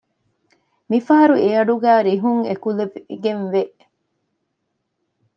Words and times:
މިފަހަރު 0.89 1.35
އެއަޑުގައި 1.43 2.01
ރިހުން 2.07 2.41
އެކުލެވިގެންވެ 2.49 3.61